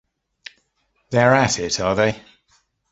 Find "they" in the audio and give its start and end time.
1.11-1.19, 1.93-2.23